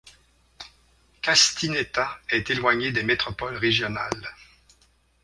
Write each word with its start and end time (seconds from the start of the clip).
Castineta 1.21 2.19
est 2.31 2.49
éloigné 2.49 2.91
des 2.91 3.03
métropoles 3.03 3.57
régionales. 3.57 4.33